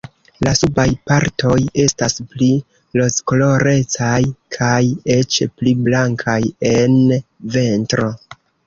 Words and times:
La 0.45 0.51
subaj 0.59 0.85
partoj 1.11 1.57
estas 1.83 2.17
pli 2.31 2.49
rozkolorecaj 3.01 4.19
kaj 4.59 4.83
eĉ 5.21 5.41
pli 5.61 5.79
blankaj 5.91 6.41
en 6.77 7.01
ventro. 7.59 8.15